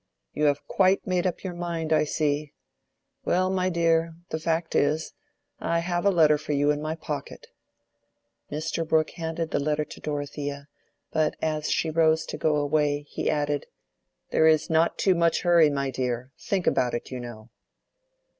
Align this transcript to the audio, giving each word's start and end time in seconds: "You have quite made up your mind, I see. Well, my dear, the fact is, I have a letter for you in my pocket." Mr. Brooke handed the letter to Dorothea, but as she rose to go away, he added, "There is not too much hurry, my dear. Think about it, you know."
"You 0.33 0.45
have 0.45 0.65
quite 0.65 1.05
made 1.05 1.27
up 1.27 1.43
your 1.43 1.53
mind, 1.53 1.93
I 1.93 2.05
see. 2.05 2.53
Well, 3.23 3.51
my 3.51 3.69
dear, 3.69 4.15
the 4.29 4.39
fact 4.39 4.73
is, 4.73 5.13
I 5.59 5.77
have 5.77 6.07
a 6.07 6.09
letter 6.09 6.39
for 6.39 6.53
you 6.53 6.71
in 6.71 6.81
my 6.81 6.95
pocket." 6.95 7.45
Mr. 8.51 8.83
Brooke 8.83 9.11
handed 9.11 9.51
the 9.51 9.59
letter 9.59 9.85
to 9.85 9.99
Dorothea, 9.99 10.67
but 11.11 11.35
as 11.39 11.69
she 11.69 11.91
rose 11.91 12.25
to 12.25 12.37
go 12.39 12.55
away, 12.55 13.05
he 13.11 13.29
added, 13.29 13.67
"There 14.31 14.47
is 14.47 14.71
not 14.71 14.97
too 14.97 15.13
much 15.13 15.43
hurry, 15.43 15.69
my 15.69 15.91
dear. 15.91 16.31
Think 16.35 16.65
about 16.65 16.95
it, 16.95 17.11
you 17.11 17.19
know." 17.19 17.51